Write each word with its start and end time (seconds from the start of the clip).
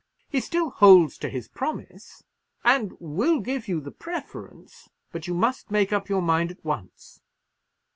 He 0.29 0.39
still 0.39 0.71
holds 0.71 1.15
to 1.19 1.29
his 1.29 1.47
promise, 1.47 2.23
and 2.65 2.93
will 2.99 3.39
give 3.39 3.67
you 3.67 3.79
the 3.79 3.91
preference; 3.91 4.89
but 5.11 5.27
you 5.27 5.35
must 5.35 5.69
make 5.69 5.93
up 5.93 6.09
your 6.09 6.23
mind 6.23 6.49
at 6.49 6.65
once." 6.65 7.21